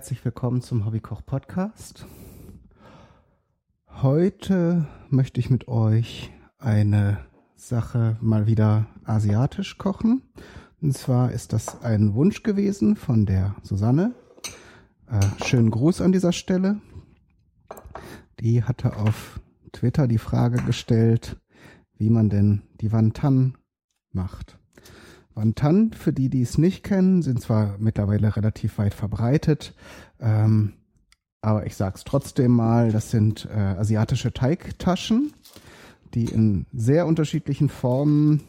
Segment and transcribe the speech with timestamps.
[0.00, 2.06] Herzlich willkommen zum Hobbykoch Podcast.
[4.00, 7.18] Heute möchte ich mit euch eine
[7.54, 10.22] Sache mal wieder asiatisch kochen.
[10.80, 14.14] Und zwar ist das ein Wunsch gewesen von der Susanne.
[15.06, 16.80] Äh, schönen Gruß an dieser Stelle.
[18.40, 19.38] Die hatte auf
[19.72, 21.36] Twitter die Frage gestellt,
[21.98, 23.58] wie man denn die Wantan
[24.12, 24.59] macht.
[25.34, 29.74] Wantan, für die, die es nicht kennen, sind zwar mittlerweile relativ weit verbreitet,
[30.18, 30.74] ähm,
[31.40, 35.32] aber ich sag's trotzdem mal, das sind äh, asiatische Teigtaschen,
[36.12, 38.42] die in sehr unterschiedlichen Formen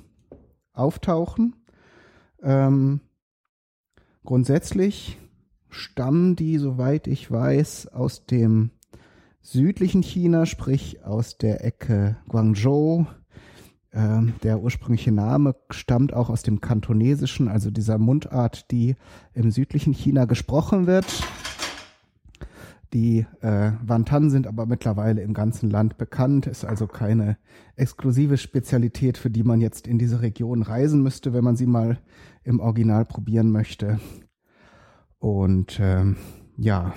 [0.73, 1.55] auftauchen.
[2.43, 2.99] Ähm,
[4.25, 5.17] grundsätzlich
[5.69, 8.71] stammen die, soweit ich weiß, aus dem
[9.41, 13.07] südlichen China, sprich aus der Ecke Guangzhou,
[13.93, 18.95] der ursprüngliche Name stammt auch aus dem Kantonesischen, also dieser Mundart, die
[19.33, 21.05] im südlichen China gesprochen wird.
[22.93, 27.37] Die äh, Wantan sind aber mittlerweile im ganzen Land bekannt, ist also keine
[27.77, 31.99] exklusive Spezialität, für die man jetzt in diese Region reisen müsste, wenn man sie mal
[32.43, 33.99] im Original probieren möchte.
[35.19, 36.17] Und ähm,
[36.57, 36.93] ja,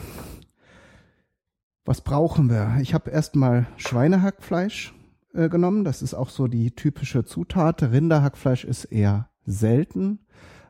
[1.84, 2.78] was brauchen wir?
[2.80, 4.93] Ich habe erstmal Schweinehackfleisch
[5.34, 5.84] äh, genommen.
[5.84, 7.82] Das ist auch so die typische Zutat.
[7.82, 10.20] Rinderhackfleisch ist eher selten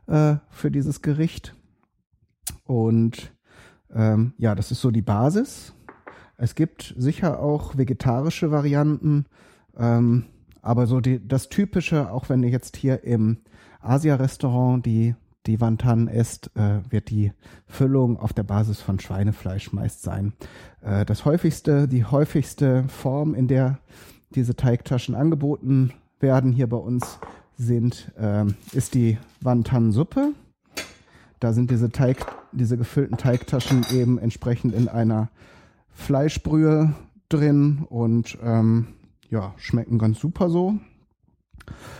[0.07, 1.55] äh, für dieses Gericht.
[2.65, 3.33] Und
[3.95, 5.75] ähm, ja, das ist so die Basis.
[6.37, 9.27] Es gibt sicher auch vegetarische Varianten,
[9.77, 10.25] ähm,
[10.63, 13.39] aber so die, das Typische, auch wenn ihr jetzt hier im
[13.81, 15.15] Asia-Restaurant die
[15.47, 17.33] die Wantan isst, äh, wird die
[17.67, 20.33] Füllung auf der Basis von Schweinefleisch meist sein.
[20.81, 23.79] Äh, das häufigste, die häufigste Form, in der
[24.35, 27.19] diese Teigtaschen angeboten werden hier bei uns,
[27.57, 30.33] sind, äh, ist die Wantan-Suppe.
[31.41, 35.31] Da sind diese Teig, diese gefüllten Teigtaschen eben entsprechend in einer
[35.91, 36.95] Fleischbrühe
[37.29, 38.89] drin und ähm,
[39.31, 40.79] ja, schmecken ganz super so.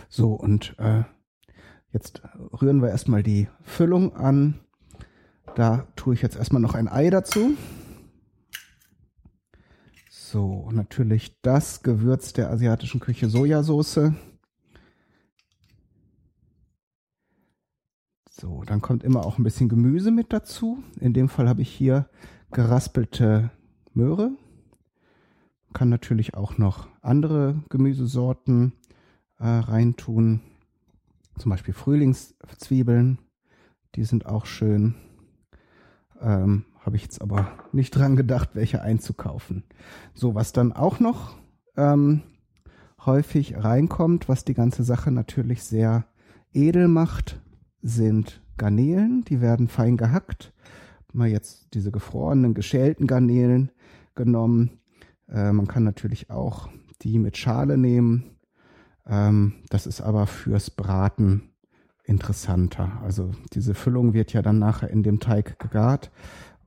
[0.09, 1.03] So, und äh,
[1.91, 2.21] jetzt
[2.61, 4.59] rühren wir erstmal die Füllung an.
[5.55, 7.53] Da tue ich jetzt erstmal noch ein Ei dazu.
[10.35, 14.11] So, natürlich das Gewürz der asiatischen Küche Sojasauce.
[18.29, 20.83] So, dann kommt immer auch ein bisschen Gemüse mit dazu.
[20.99, 22.09] In dem Fall habe ich hier
[22.51, 23.49] geraspelte
[23.93, 24.31] Möhre.
[25.71, 28.73] Kann natürlich auch noch andere Gemüsesorten
[29.39, 30.41] äh, reintun.
[31.37, 33.19] Zum Beispiel Frühlingszwiebeln.
[33.95, 34.95] Die sind auch schön.
[36.19, 39.63] Ähm, habe ich jetzt aber nicht dran gedacht, welche einzukaufen.
[40.13, 41.35] So, was dann auch noch
[41.75, 42.21] ähm,
[43.05, 46.05] häufig reinkommt, was die ganze Sache natürlich sehr
[46.53, 47.41] edel macht,
[47.81, 49.23] sind Garnelen.
[49.25, 50.53] Die werden fein gehackt.
[51.11, 53.71] Mal jetzt diese gefrorenen, geschälten Garnelen
[54.13, 54.79] genommen.
[55.27, 56.69] Äh, man kann natürlich auch
[57.01, 58.37] die mit Schale nehmen.
[59.07, 61.49] Ähm, das ist aber fürs Braten
[62.03, 63.01] interessanter.
[63.03, 66.11] Also diese Füllung wird ja dann nachher in dem Teig gegart.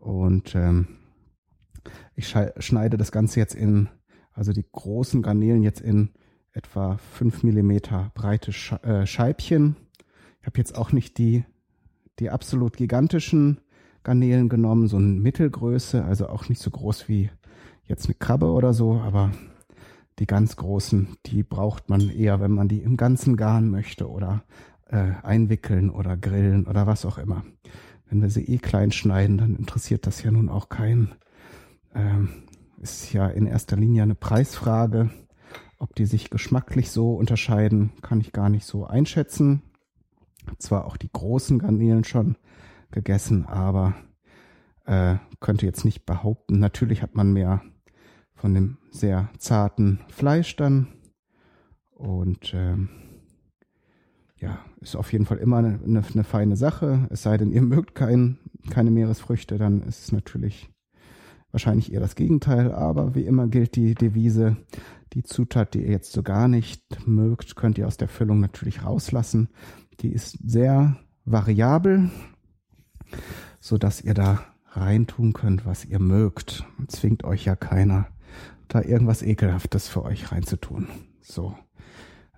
[0.08, 0.88] Und ähm,
[2.14, 3.90] ich schneide das Ganze jetzt in,
[4.32, 6.14] also die großen Garnelen jetzt in
[6.52, 8.52] etwa fünf Millimeter breite
[8.82, 9.76] äh, Scheibchen.
[10.40, 11.44] Ich habe jetzt auch nicht die,
[12.20, 13.60] die absolut gigantischen
[14.02, 17.28] Garnelen genommen, so eine Mittelgröße, also auch nicht so groß wie
[17.84, 19.30] jetzt eine Krabbe oder so, aber
[20.20, 24.42] die ganz großen, die braucht man eher, wenn man die im Ganzen garen möchte oder
[24.86, 27.44] äh, einwickeln oder grillen oder was auch immer
[28.08, 31.14] wenn wir sie eh klein schneiden, dann interessiert das ja nun auch keinen.
[31.94, 32.30] Ähm,
[32.80, 35.10] ist ja in erster Linie eine Preisfrage.
[35.78, 39.62] Ob die sich geschmacklich so unterscheiden, kann ich gar nicht so einschätzen.
[40.58, 42.36] Zwar auch die großen Garnelen schon
[42.90, 43.94] gegessen, aber
[44.86, 46.58] äh, könnte jetzt nicht behaupten.
[46.58, 47.62] Natürlich hat man mehr
[48.34, 50.88] von dem sehr zarten Fleisch dann.
[51.90, 52.88] Und ähm,
[54.40, 57.06] ja, ist auf jeden Fall immer eine, eine, eine, feine Sache.
[57.10, 58.38] Es sei denn, ihr mögt kein,
[58.70, 60.70] keine Meeresfrüchte, dann ist es natürlich
[61.50, 62.72] wahrscheinlich eher das Gegenteil.
[62.72, 64.56] Aber wie immer gilt die Devise,
[65.12, 68.84] die Zutat, die ihr jetzt so gar nicht mögt, könnt ihr aus der Füllung natürlich
[68.84, 69.48] rauslassen.
[70.00, 72.10] Die ist sehr variabel,
[73.58, 76.64] so dass ihr da reintun könnt, was ihr mögt.
[76.86, 78.06] Zwingt euch ja keiner,
[78.68, 80.86] da irgendwas Ekelhaftes für euch reinzutun.
[81.20, 81.56] So,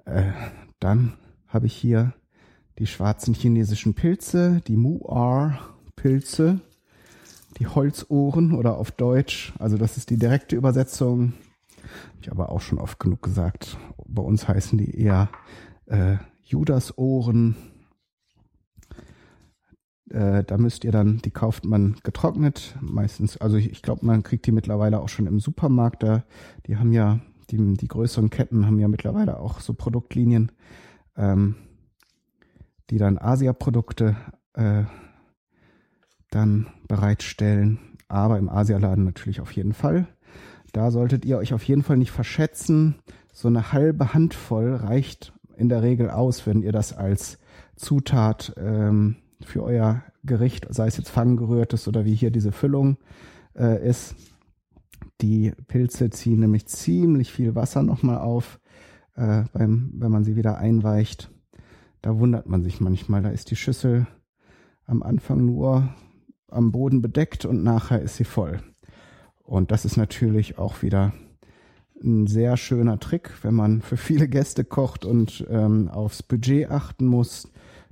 [0.06, 0.32] äh,
[0.78, 1.14] dann
[1.50, 2.14] habe ich hier
[2.78, 6.60] die schwarzen chinesischen Pilze, die Muar-Pilze,
[7.58, 11.34] die Holzohren oder auf Deutsch, also das ist die direkte Übersetzung.
[11.82, 13.76] Hab ich aber auch schon oft genug gesagt.
[14.06, 15.28] Bei uns heißen die eher
[15.86, 17.56] äh, Judasohren.
[20.08, 24.22] Äh, da müsst ihr dann, die kauft man getrocknet, meistens, also ich, ich glaube, man
[24.22, 26.24] kriegt die mittlerweile auch schon im Supermarkt da.
[26.66, 27.20] Die haben ja,
[27.50, 30.52] die, die größeren Ketten haben ja mittlerweile auch so Produktlinien,
[31.20, 31.54] ähm,
[32.88, 34.16] die dann Asia-Produkte
[34.54, 34.84] äh,
[36.30, 37.78] dann bereitstellen.
[38.08, 40.08] Aber im Asialaden natürlich auf jeden Fall.
[40.72, 42.96] Da solltet ihr euch auf jeden Fall nicht verschätzen.
[43.32, 47.38] So eine halbe Handvoll reicht in der Regel aus, wenn ihr das als
[47.76, 52.98] Zutat ähm, für euer Gericht, sei es jetzt fanggerührtes oder wie hier diese Füllung
[53.56, 54.14] äh, ist.
[55.20, 58.59] Die Pilze ziehen nämlich ziemlich viel Wasser nochmal auf,
[59.20, 61.30] äh, beim, wenn man sie wieder einweicht.
[62.02, 63.22] Da wundert man sich manchmal.
[63.22, 64.06] Da ist die Schüssel
[64.86, 65.94] am Anfang nur
[66.48, 68.62] am Boden bedeckt und nachher ist sie voll.
[69.42, 71.12] Und das ist natürlich auch wieder
[72.02, 77.06] ein sehr schöner Trick, wenn man für viele Gäste kocht und ähm, aufs Budget achten
[77.06, 77.48] muss.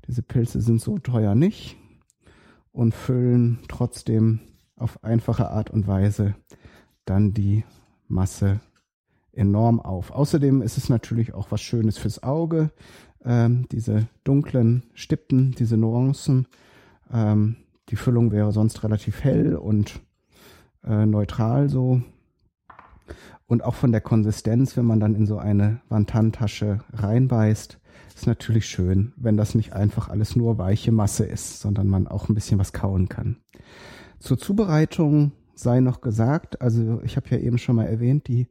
[0.07, 1.77] Diese Pilze sind so teuer nicht
[2.73, 4.41] und füllen trotzdem
[4.77, 6.35] auf einfache Art und Weise
[7.05, 7.65] dann die
[8.07, 8.61] Masse
[9.39, 10.11] enorm auf.
[10.11, 12.71] Außerdem ist es natürlich auch was Schönes fürs Auge.
[13.25, 16.47] Ähm, diese dunklen Stippen, diese Nuancen.
[17.13, 17.57] Ähm,
[17.89, 20.01] die Füllung wäre sonst relativ hell und
[20.85, 22.03] äh, neutral so.
[23.47, 27.79] Und auch von der Konsistenz, wenn man dann in so eine Wantantasche reinbeißt,
[28.15, 32.29] ist natürlich schön, wenn das nicht einfach alles nur weiche Masse ist, sondern man auch
[32.29, 33.37] ein bisschen was kauen kann.
[34.19, 38.49] Zur Zubereitung sei noch gesagt, also ich habe ja eben schon mal erwähnt, die,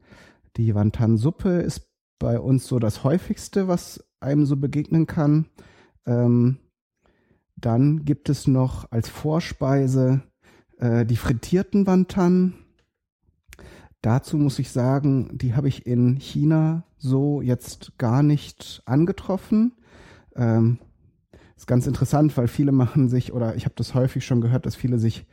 [0.57, 1.88] die Wantan-Suppe ist
[2.19, 5.45] bei uns so das häufigste, was einem so begegnen kann.
[6.06, 6.57] Ähm,
[7.56, 10.21] dann gibt es noch als Vorspeise
[10.77, 12.54] äh, die frittierten Wantan.
[14.01, 19.74] Dazu muss ich sagen, die habe ich in China so jetzt gar nicht angetroffen.
[20.36, 20.80] Ähm,
[21.56, 24.75] ist ganz interessant, weil viele machen sich, oder ich habe das häufig schon gehört, dass
[24.75, 25.25] viele sich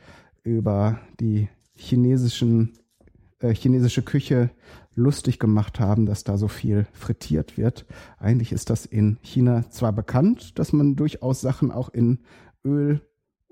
[0.43, 2.73] über die chinesischen,
[3.39, 4.49] äh, chinesische Küche
[4.95, 7.85] lustig gemacht haben, dass da so viel frittiert wird.
[8.17, 12.19] Eigentlich ist das in China zwar bekannt, dass man durchaus Sachen auch in
[12.63, 13.01] Öl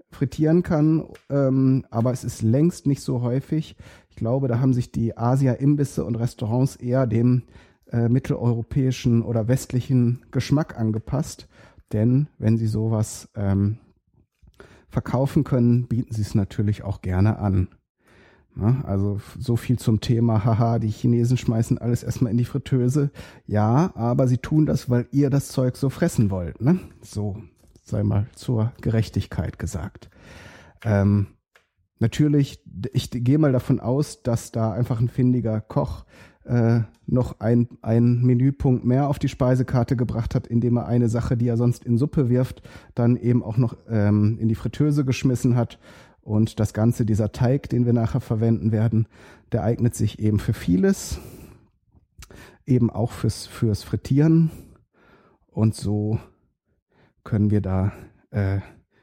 [0.09, 3.75] frittieren kann, ähm, aber es ist längst nicht so häufig.
[4.09, 7.43] Ich glaube, da haben sich die Asia-Imbisse und Restaurants eher dem
[7.91, 11.47] äh, mitteleuropäischen oder westlichen Geschmack angepasst.
[11.91, 13.79] Denn wenn sie sowas ähm,
[14.87, 17.67] verkaufen können, bieten sie es natürlich auch gerne an.
[18.55, 23.11] Na, also so viel zum Thema, haha, die Chinesen schmeißen alles erstmal in die Fritteuse.
[23.47, 26.61] Ja, aber sie tun das, weil ihr das Zeug so fressen wollt.
[26.61, 26.79] Ne?
[27.01, 27.37] So,
[27.83, 30.09] sei mal zur Gerechtigkeit gesagt.
[30.83, 31.27] Ähm,
[31.97, 32.63] natürlich,
[32.93, 36.05] ich gehe mal davon aus, dass da einfach ein findiger Koch
[36.45, 41.37] äh, noch ein, ein Menüpunkt mehr auf die Speisekarte gebracht hat, indem er eine Sache,
[41.37, 42.61] die er sonst in Suppe wirft,
[42.95, 45.79] dann eben auch noch ähm, in die Fritteuse geschmissen hat.
[46.23, 49.07] Und das Ganze, dieser Teig, den wir nachher verwenden werden,
[49.51, 51.19] der eignet sich eben für vieles,
[52.65, 54.49] eben auch fürs, fürs Frittieren.
[55.51, 56.17] Und so
[57.25, 57.91] können wir da
[58.31, 58.59] äh,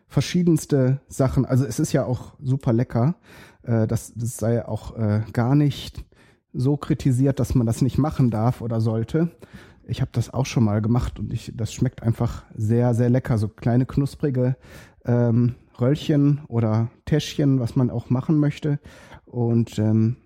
[0.08, 3.14] verschiedenste Sachen, also es ist ja auch super lecker,
[3.62, 6.04] äh, das, das sei auch äh, gar nicht
[6.52, 9.30] so kritisiert, dass man das nicht machen darf oder sollte.
[9.84, 13.38] Ich habe das auch schon mal gemacht und ich, das schmeckt einfach sehr, sehr lecker.
[13.38, 14.56] So kleine knusprige
[15.04, 18.78] ähm, Röllchen oder Täschchen, was man auch machen möchte.
[19.24, 20.16] Und ähm,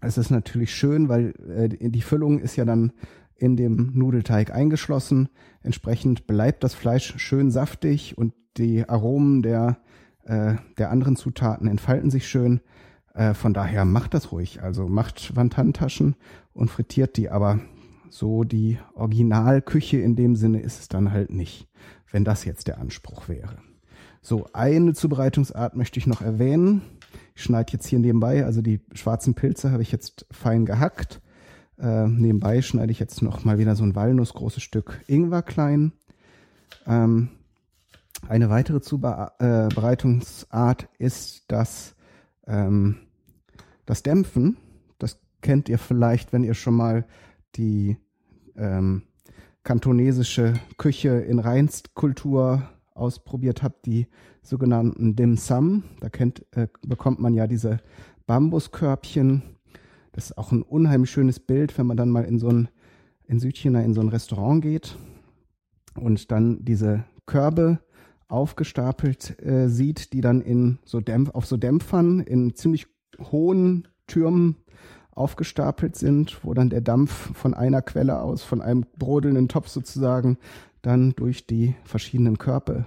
[0.00, 2.92] es ist natürlich schön, weil äh, die Füllung ist ja dann
[3.36, 5.28] in dem Nudelteig eingeschlossen.
[5.62, 9.78] Entsprechend bleibt das Fleisch schön saftig und die Aromen der,
[10.24, 12.60] äh, der anderen Zutaten entfalten sich schön.
[13.14, 14.62] Äh, von daher macht das ruhig.
[14.62, 16.16] Also macht Wandhandtaschen
[16.52, 17.60] und frittiert die, aber
[18.08, 21.68] so die Originalküche in dem Sinne ist es dann halt nicht,
[22.10, 23.58] wenn das jetzt der Anspruch wäre.
[24.26, 26.82] So, eine Zubereitungsart möchte ich noch erwähnen.
[27.36, 31.20] Ich schneide jetzt hier nebenbei, also die schwarzen Pilze habe ich jetzt fein gehackt.
[31.78, 35.92] Äh, nebenbei schneide ich jetzt noch mal wieder so ein walnussgroßes Stück Ingwer klein.
[36.88, 37.28] Ähm,
[38.28, 41.94] eine weitere Zubereitungsart äh, ist das,
[42.48, 42.96] ähm,
[43.84, 44.56] das Dämpfen.
[44.98, 47.06] Das kennt ihr vielleicht, wenn ihr schon mal
[47.54, 47.96] die
[48.56, 49.02] ähm,
[49.62, 54.06] kantonesische Küche in Reinstkultur ausprobiert habt, die
[54.42, 55.84] sogenannten Dim Sum.
[56.00, 57.78] Da kennt, äh, bekommt man ja diese
[58.26, 59.42] Bambuskörbchen.
[60.12, 62.68] Das ist auch ein unheimlich schönes Bild, wenn man dann mal in so ein,
[63.26, 64.96] in Südchina in so ein Restaurant geht
[65.94, 67.80] und dann diese Körbe
[68.28, 72.86] aufgestapelt äh, sieht, die dann in so Dämpf auf so Dämpfern in ziemlich
[73.20, 74.56] hohen Türmen
[75.16, 80.38] aufgestapelt sind, wo dann der Dampf von einer Quelle aus, von einem brodelnden Topf sozusagen,
[80.82, 82.86] dann durch die verschiedenen Körper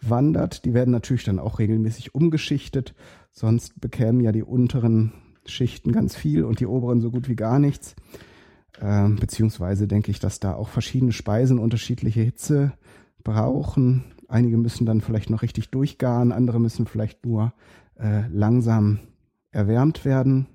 [0.00, 0.64] wandert.
[0.64, 2.94] Die werden natürlich dann auch regelmäßig umgeschichtet,
[3.32, 5.12] sonst bekämen ja die unteren
[5.46, 7.94] Schichten ganz viel und die oberen so gut wie gar nichts.
[8.80, 12.72] Ähm, beziehungsweise denke ich, dass da auch verschiedene Speisen unterschiedliche Hitze
[13.22, 14.04] brauchen.
[14.28, 17.52] Einige müssen dann vielleicht noch richtig durchgaren, andere müssen vielleicht nur
[17.96, 19.00] äh, langsam
[19.50, 20.46] erwärmt werden,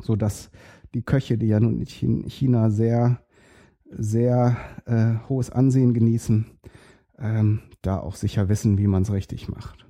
[0.00, 0.50] so dass
[0.94, 3.20] die Köche, die ja nun in China sehr,
[3.90, 6.46] sehr äh, hohes Ansehen genießen,
[7.18, 9.86] ähm, da auch sicher wissen, wie man es richtig macht.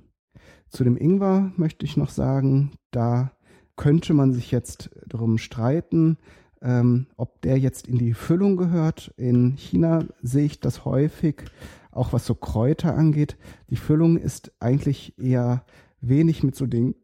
[0.69, 3.31] Zu dem Ingwer möchte ich noch sagen, da
[3.75, 6.17] könnte man sich jetzt darum streiten,
[6.61, 9.13] ähm, ob der jetzt in die Füllung gehört.
[9.17, 11.43] In China sehe ich das häufig,
[11.91, 13.37] auch was so Kräuter angeht.
[13.69, 15.63] Die Füllung ist eigentlich eher
[16.01, 16.95] wenig mit so Dingen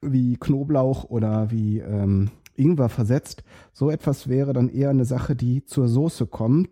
[0.00, 3.42] wie Knoblauch oder wie ähm, Ingwer versetzt.
[3.72, 6.70] So etwas wäre dann eher eine Sache, die zur Soße kommt,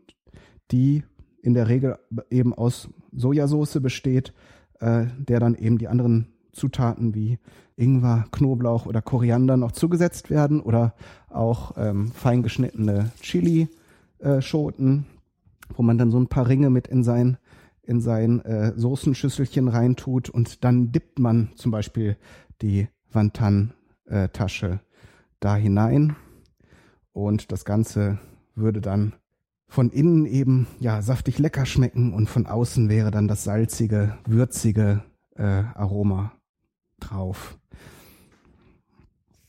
[0.70, 1.04] die
[1.42, 1.98] in der Regel
[2.30, 4.32] eben aus Sojasauce besteht,
[4.80, 7.38] äh, der dann eben die anderen Zutaten wie
[7.76, 10.94] Ingwer, Knoblauch oder Koriander noch zugesetzt werden oder
[11.28, 17.04] auch ähm, fein geschnittene Chili-Schoten, äh, wo man dann so ein paar Ringe mit in
[17.04, 17.36] sein
[17.86, 22.16] in sein äh, Soßenschüsselchen reintut und dann dippt man zum Beispiel
[22.60, 24.85] die Wantan-Tasche äh,
[25.40, 26.16] da hinein
[27.12, 28.18] und das Ganze
[28.54, 29.14] würde dann
[29.68, 35.02] von innen eben ja saftig lecker schmecken und von außen wäre dann das salzige, würzige
[35.34, 36.32] äh, Aroma
[37.00, 37.58] drauf.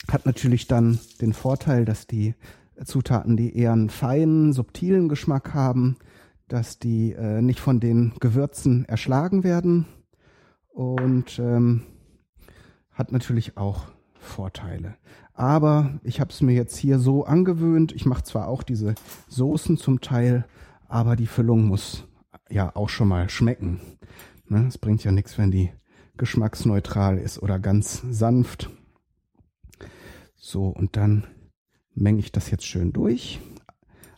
[0.10, 2.36] Hat natürlich dann den Vorteil, dass die
[2.84, 5.98] Zutaten, die eher einen feinen, subtilen Geschmack haben,
[6.48, 9.86] dass die äh, nicht von den Gewürzen erschlagen werden
[10.70, 11.84] und ähm,
[12.92, 13.88] hat natürlich auch
[14.20, 14.96] Vorteile.
[15.38, 17.92] Aber ich habe es mir jetzt hier so angewöhnt.
[17.92, 18.96] Ich mache zwar auch diese
[19.28, 20.46] Soßen zum Teil,
[20.88, 22.06] aber die Füllung muss
[22.50, 23.80] ja auch schon mal schmecken.
[24.48, 24.66] Ne?
[24.68, 25.70] Es bringt ja nichts, wenn die
[26.18, 28.72] geschmacksneutral ist oder ganz sanft.
[30.36, 31.28] So, und dann
[31.94, 33.40] menge ich das jetzt schön durch.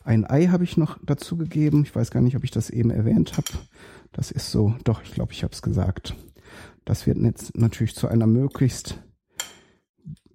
[0.06, 1.84] Ein Ei habe ich noch dazu gegeben.
[1.84, 3.50] Ich weiß gar nicht, ob ich das eben erwähnt habe.
[4.14, 6.16] Das ist so, doch, ich glaube, ich habe es gesagt.
[6.86, 9.04] Das wird jetzt natürlich zu einer möglichst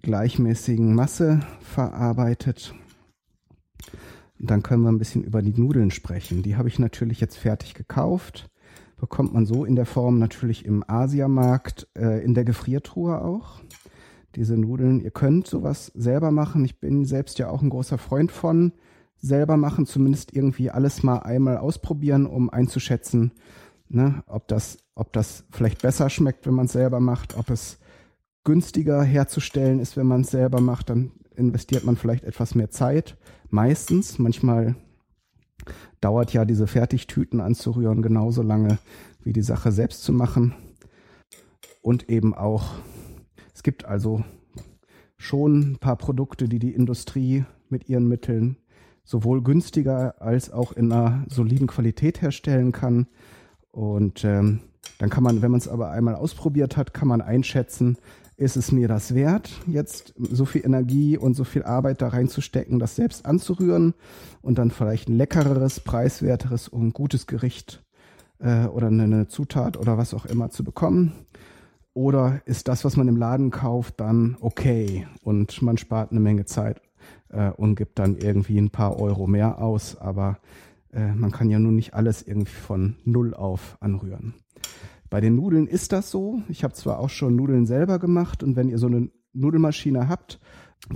[0.05, 2.73] gleichmäßigen Masse verarbeitet.
[4.39, 6.43] Dann können wir ein bisschen über die Nudeln sprechen.
[6.43, 8.49] Die habe ich natürlich jetzt fertig gekauft
[8.97, 13.61] bekommt man so in der Form natürlich im Asiamarkt, äh, in der Gefriertruhe auch.
[14.35, 16.65] Diese Nudeln, ihr könnt sowas selber machen.
[16.65, 18.73] Ich bin selbst ja auch ein großer Freund von
[19.17, 23.31] selber machen, zumindest irgendwie alles mal einmal ausprobieren, um einzuschätzen,
[23.87, 27.79] ne, ob das, ob das vielleicht besser schmeckt, wenn man es selber macht, ob es
[28.45, 33.17] günstiger herzustellen ist, wenn man es selber macht, dann investiert man vielleicht etwas mehr Zeit.
[33.49, 34.75] Meistens, manchmal
[35.99, 38.77] dauert ja diese Fertigtüten anzurühren genauso lange
[39.23, 40.53] wie die Sache selbst zu machen.
[41.81, 42.75] Und eben auch,
[43.53, 44.23] es gibt also
[45.17, 48.57] schon ein paar Produkte, die die Industrie mit ihren Mitteln
[49.03, 53.07] sowohl günstiger als auch in einer soliden Qualität herstellen kann.
[53.71, 54.61] Und ähm,
[54.97, 57.97] dann kann man, wenn man es aber einmal ausprobiert hat, kann man einschätzen,
[58.37, 62.79] ist es mir das wert, jetzt so viel Energie und so viel Arbeit da reinzustecken,
[62.79, 63.93] das selbst anzurühren
[64.41, 67.83] und dann vielleicht ein leckereres, preiswerteres und gutes Gericht
[68.39, 71.13] äh, oder eine Zutat oder was auch immer zu bekommen?
[71.93, 76.43] Oder ist das, was man im Laden kauft, dann okay und man spart eine Menge
[76.43, 76.81] Zeit
[77.29, 80.39] äh, und gibt dann irgendwie ein paar Euro mehr aus, aber
[80.91, 84.33] äh, man kann ja nun nicht alles irgendwie von Null auf anrühren.
[85.09, 86.41] Bei den Nudeln ist das so.
[86.49, 90.39] Ich habe zwar auch schon Nudeln selber gemacht und wenn ihr so eine Nudelmaschine habt,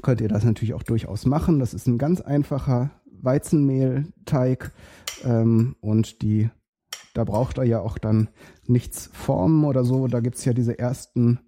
[0.01, 1.59] könnt ihr das natürlich auch durchaus machen.
[1.59, 4.71] Das ist ein ganz einfacher Weizenmehlteig
[5.23, 6.49] ähm, und die,
[7.13, 8.29] da braucht er ja auch dann
[8.65, 10.07] nichts formen oder so.
[10.07, 11.39] Da gibt's ja diese ersten,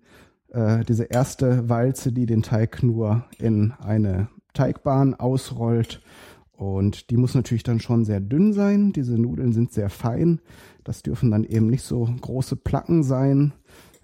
[0.50, 6.02] äh, diese erste Walze, die den Teig nur in eine Teigbahn ausrollt.
[6.62, 8.94] Und die muss natürlich dann schon sehr dünn sein.
[8.94, 10.42] Diese Nudeln sind sehr fein.
[10.84, 13.54] Das dürfen dann eben nicht so große Placken sein,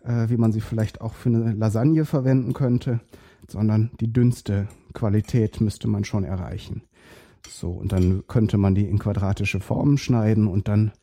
[0.04, 3.00] äh, wie man sie vielleicht auch für eine Lasagne verwenden könnte,
[3.48, 6.82] sondern die dünnste Qualität müsste man schon erreichen.
[7.48, 10.94] So, und dann könnte man die in quadratische Formen schneiden und dann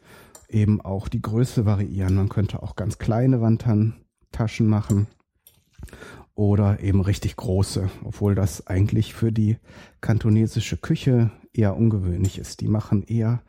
[0.48, 2.16] eben auch die Größe variieren.
[2.16, 5.06] Man könnte auch ganz kleine Wandtaschen machen
[6.34, 9.58] oder eben richtig große, obwohl das eigentlich für die
[10.00, 12.60] kantonesische Küche eher ungewöhnlich ist.
[12.60, 13.42] Die machen eher,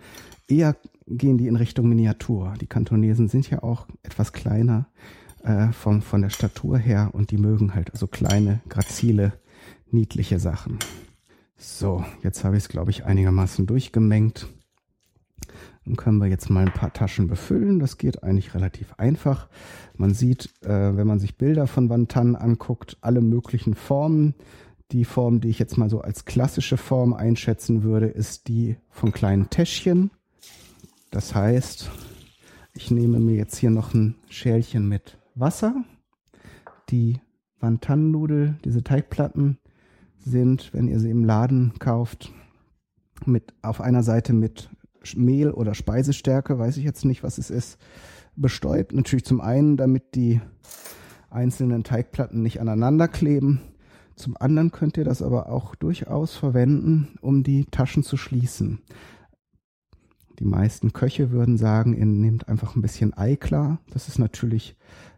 [0.48, 0.76] eher
[1.08, 2.54] gehen die in Richtung Miniatur.
[2.62, 4.88] Die Kantonesen sind ja auch etwas kleiner
[5.44, 9.34] äh, von, von der Statur her und die mögen halt so kleine, grazile,
[9.92, 10.80] niedliche Sachen.
[11.58, 14.48] So, jetzt habe ich es, glaube ich, einigermaßen durchgemengt.
[15.86, 17.80] Dann können wir jetzt mal ein paar Taschen befüllen.
[17.80, 19.48] Das geht eigentlich relativ einfach.
[19.96, 24.34] Man sieht, äh, wenn man sich Bilder von Wantan anguckt, alle möglichen Formen.
[24.92, 29.12] Die Form, die ich jetzt mal so als klassische Form einschätzen würde, ist die von
[29.12, 30.12] kleinen Täschchen.
[31.12, 31.90] Das heißt,
[32.74, 35.76] ich nehme mir jetzt hier noch ein Schälchen mit Wasser.
[36.90, 37.20] Die
[37.60, 39.58] Wantan-Nudel, diese Teigplatten,
[40.20, 42.32] sind, wenn ihr sie im Laden kauft,
[43.26, 44.70] mit auf einer Seite mit
[45.16, 47.78] Mehl oder Speisestärke, weiß ich jetzt nicht, was es ist,
[48.36, 48.94] bestäubt.
[48.94, 50.42] Natürlich zum einen, damit die
[51.30, 53.62] einzelnen Teigplatten nicht aneinander kleben.
[54.16, 58.82] Zum anderen könnt ihr das aber auch durchaus verwenden, um die Taschen zu schließen.
[60.40, 63.80] Die meisten Köche würden sagen, ihr nehmt einfach ein bisschen Ei klar.
[63.92, 64.78] Das ist natürlich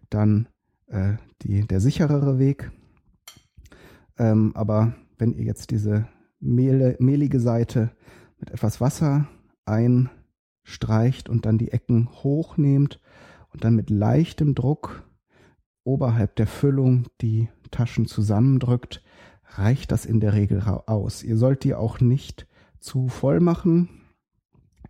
[0.10, 0.48] dann
[0.88, 2.72] äh, die, der sicherere Weg.
[4.18, 6.08] Ähm, aber wenn ihr jetzt diese
[6.40, 7.92] mehle, mehlige Seite
[8.40, 9.28] mit etwas Wasser
[9.66, 13.00] einstreicht und dann die Ecken hochnehmt
[13.50, 15.04] und dann mit leichtem Druck
[15.84, 19.04] oberhalb der Füllung die Taschen zusammendrückt,
[19.56, 21.24] reicht das in der Regel aus.
[21.24, 22.48] Ihr sollt die auch nicht
[22.80, 23.90] zu voll machen.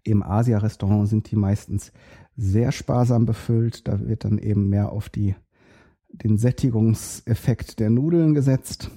[0.03, 1.91] Im Asia-Restaurant sind die meistens
[2.36, 3.88] sehr sparsam befüllt.
[3.88, 5.36] Da wird dann eben mehr auf die,
[6.10, 8.91] den Sättigungseffekt der Nudeln gesetzt.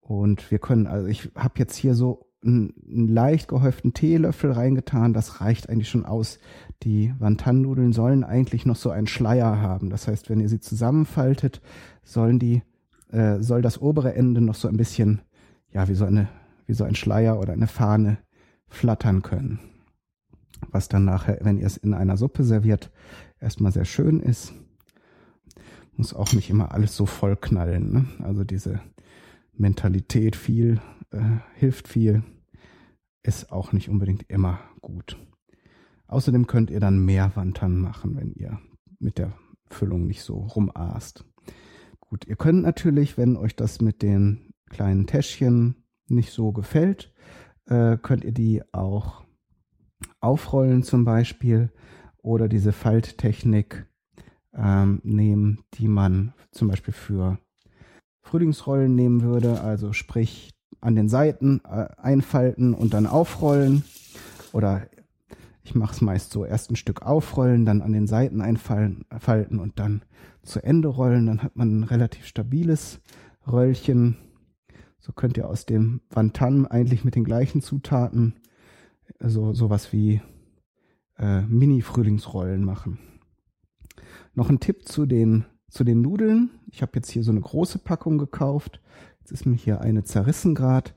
[0.00, 5.12] Und wir können, also ich habe jetzt hier so einen, einen, leicht gehäuften Teelöffel reingetan.
[5.12, 6.38] Das reicht eigentlich schon aus.
[6.82, 9.90] Die Wantan-Nudeln sollen eigentlich noch so einen Schleier haben.
[9.90, 11.60] Das heißt, wenn ihr sie zusammenfaltet,
[12.02, 12.62] sollen die,
[13.10, 15.22] äh, soll das obere Ende noch so ein bisschen,
[15.72, 16.28] ja, wie so eine,
[16.66, 18.18] wie so ein Schleier oder eine Fahne
[18.68, 19.60] flattern können.
[20.70, 22.90] Was dann nachher, wenn ihr es in einer Suppe serviert,
[23.40, 24.54] erstmal sehr schön ist.
[25.96, 27.92] Muss auch nicht immer alles so voll knallen.
[27.92, 28.04] Ne?
[28.24, 28.80] Also diese
[29.52, 31.20] Mentalität viel, äh,
[31.54, 32.22] hilft viel,
[33.22, 35.16] ist auch nicht unbedingt immer gut.
[36.06, 38.58] Außerdem könnt ihr dann mehr Wandern machen, wenn ihr
[38.98, 39.32] mit der
[39.70, 41.24] Füllung nicht so rumaßt.
[42.00, 45.76] Gut, ihr könnt natürlich, wenn euch das mit den kleinen Täschchen
[46.08, 47.12] nicht so gefällt,
[47.66, 49.24] äh, könnt ihr die auch
[50.20, 51.72] aufrollen zum Beispiel
[52.18, 53.86] oder diese Falttechnik
[54.54, 57.38] ähm, nehmen, die man zum Beispiel für
[58.20, 63.84] Frühlingsrollen nehmen würde, also sprich an den Seiten äh, einfalten und dann aufrollen.
[64.52, 64.88] Oder
[65.62, 69.78] ich mache es meist so, erst ein Stück aufrollen, dann an den Seiten einfalten und
[69.78, 70.02] dann
[70.42, 71.26] zu Ende rollen.
[71.26, 73.00] Dann hat man ein relativ stabiles
[73.46, 74.16] Röllchen.
[74.98, 78.34] So könnt ihr aus dem Wantan eigentlich mit den gleichen Zutaten
[79.20, 80.20] so sowas wie
[81.18, 82.98] äh, Mini-Frühlingsrollen machen.
[84.34, 86.50] Noch ein Tipp zu den zu den Nudeln.
[86.70, 88.80] Ich habe jetzt hier so eine große Packung gekauft.
[89.20, 90.94] Jetzt ist mir hier eine zerrissen grad.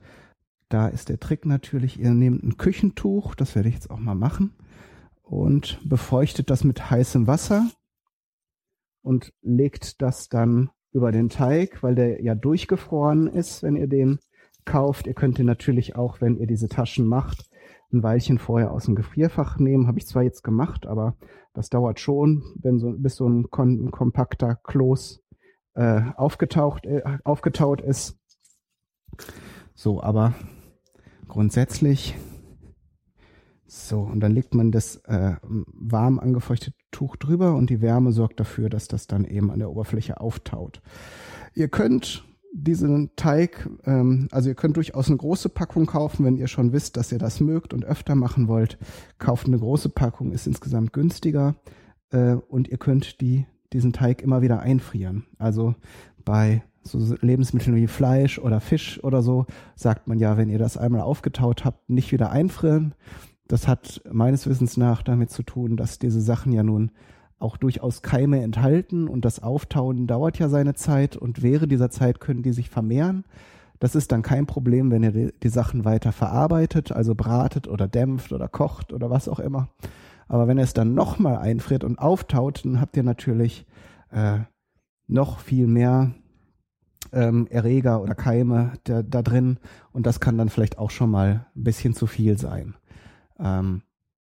[0.68, 4.16] Da ist der Trick natürlich, ihr nehmt ein Küchentuch, das werde ich jetzt auch mal
[4.16, 4.52] machen,
[5.22, 7.70] und befeuchtet das mit heißem Wasser
[9.02, 14.18] und legt das dann über den Teig, weil der ja durchgefroren ist, wenn ihr den
[14.64, 15.06] kauft.
[15.06, 17.48] Ihr könnt den natürlich auch, wenn ihr diese Taschen macht,
[17.92, 19.86] ein Weilchen vorher aus dem Gefrierfach nehmen.
[19.86, 21.16] Habe ich zwar jetzt gemacht, aber
[21.56, 25.22] das dauert schon, wenn so, bis so ein, kom kompakter Kloß
[25.74, 28.18] äh, aufgetaucht, äh, aufgetaut ist.
[29.74, 30.34] So, aber
[31.28, 32.14] grundsätzlich
[33.66, 38.38] so, und dann legt man das äh, warm angefeuchtete Tuch drüber und die Wärme sorgt
[38.38, 40.82] dafür, dass das dann eben an der Oberfläche auftaut.
[41.54, 42.24] Ihr könnt
[42.56, 46.96] diesen Teig, ähm, also ihr könnt durchaus eine große Packung kaufen, wenn ihr schon wisst,
[46.96, 48.78] dass ihr das mögt und öfter machen wollt.
[49.18, 51.56] Kauft eine große Packung, ist insgesamt günstiger
[52.10, 55.26] äh, und ihr könnt die, diesen Teig immer wieder einfrieren.
[55.38, 55.74] Also
[56.24, 60.76] bei so Lebensmitteln wie Fleisch oder Fisch oder so sagt man ja, wenn ihr das
[60.76, 62.94] einmal aufgetaut habt, nicht wieder einfrieren.
[63.48, 66.90] Das hat meines Wissens nach damit zu tun, dass diese Sachen ja nun
[67.38, 72.20] auch durchaus Keime enthalten und das Auftauen dauert ja seine Zeit und während dieser Zeit
[72.20, 73.24] können die sich vermehren.
[73.78, 77.88] Das ist dann kein Problem, wenn ihr die, die Sachen weiter verarbeitet, also bratet oder
[77.88, 79.68] dämpft oder kocht oder was auch immer.
[80.28, 83.66] Aber wenn ihr es dann nochmal einfriert und auftaut, dann habt ihr natürlich
[84.10, 84.38] äh,
[85.06, 86.14] noch viel mehr
[87.12, 89.58] ähm, Erreger oder Keime da, da drin
[89.92, 92.74] und das kann dann vielleicht auch schon mal ein bisschen zu viel sein.
[93.38, 93.82] Ähm,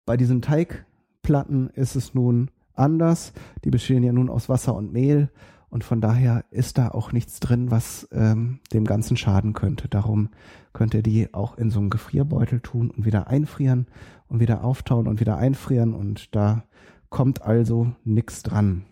[0.04, 3.32] bei diesen Teigplatten ist es nun anders.
[3.64, 5.30] Die bestehen ja nun aus Wasser und Mehl
[5.70, 9.88] und von daher ist da auch nichts drin, was ähm, dem Ganzen schaden könnte.
[9.88, 10.30] Darum
[10.72, 13.86] könnt ihr die auch in so einen Gefrierbeutel tun und wieder einfrieren
[14.28, 16.64] und wieder auftauen und wieder einfrieren und da
[17.10, 18.84] kommt also nichts dran.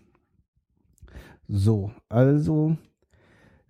[1.49, 2.77] So, also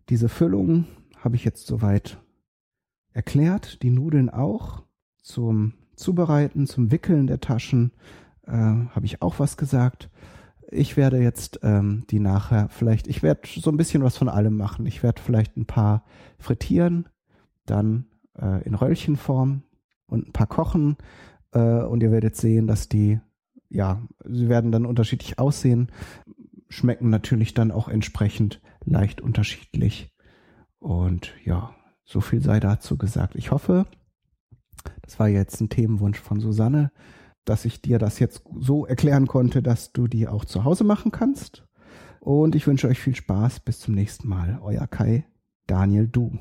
[0.08, 0.86] diese Füllung
[1.18, 2.18] habe ich jetzt soweit
[3.12, 4.82] erklärt, die Nudeln auch.
[5.22, 7.92] Zum Zubereiten, zum Wickeln der Taschen
[8.46, 10.10] äh, habe ich auch was gesagt.
[10.68, 14.56] Ich werde jetzt ähm, die nachher vielleicht, ich werde so ein bisschen was von allem
[14.56, 14.86] machen.
[14.86, 16.04] Ich werde vielleicht ein paar
[16.38, 17.08] frittieren,
[17.66, 18.06] dann
[18.40, 19.62] äh, in Röllchenform
[20.06, 20.96] und ein paar kochen.
[21.52, 23.20] Äh, und ihr werdet sehen, dass die,
[23.68, 25.92] ja, sie werden dann unterschiedlich aussehen,
[26.68, 30.12] schmecken natürlich dann auch entsprechend leicht unterschiedlich.
[30.78, 33.34] Und ja, so viel sei dazu gesagt.
[33.34, 33.86] Ich hoffe,
[35.02, 36.92] das war jetzt ein Themenwunsch von Susanne,
[37.46, 41.12] dass ich dir das jetzt so erklären konnte, dass du die auch zu Hause machen
[41.12, 41.64] kannst.
[42.20, 43.60] Und ich wünsche euch viel Spaß.
[43.60, 44.58] Bis zum nächsten Mal.
[44.62, 45.24] Euer Kai,
[45.66, 46.38] Daniel Du.